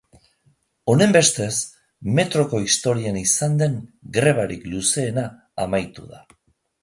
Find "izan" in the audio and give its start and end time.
3.21-3.59